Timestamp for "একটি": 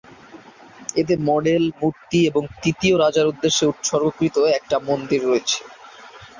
4.51-4.75